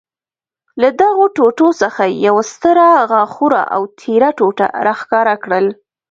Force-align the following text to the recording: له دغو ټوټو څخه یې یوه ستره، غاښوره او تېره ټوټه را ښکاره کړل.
له 0.81 0.89
دغو 1.01 1.25
ټوټو 1.35 1.69
څخه 1.81 2.01
یې 2.07 2.15
یوه 2.27 2.43
ستره، 2.53 2.87
غاښوره 3.11 3.61
او 3.75 3.81
تېره 3.99 4.29
ټوټه 4.37 4.67
را 4.85 4.93
ښکاره 5.01 5.35
کړل. 5.43 5.65